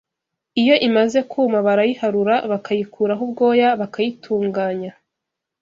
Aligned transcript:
Iyo 0.61 0.75
imaze 0.87 1.19
kuma 1.31 1.57
barayiharura 1.67 2.35
bakayikuraho 2.51 3.21
ubwoya 3.27 3.69
bakayitunganya 3.81 4.91